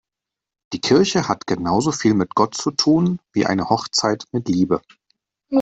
[0.73, 4.81] Die Kirche hat genauso viel mit Gott zu tun wie eine Hochzeit mit Liebe.